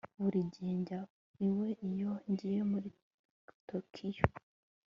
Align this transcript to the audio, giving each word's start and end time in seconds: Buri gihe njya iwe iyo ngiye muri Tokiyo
Buri 0.21 0.39
gihe 0.53 0.73
njya 0.81 0.99
iwe 1.47 1.67
iyo 1.89 2.11
ngiye 2.31 2.61
muri 2.71 2.89
Tokiyo 3.69 4.25